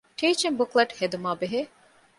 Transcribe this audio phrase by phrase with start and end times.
[0.19, 1.59] ޓީޗިންގ ބުކްލެޓް ހެދުމާބެހޭ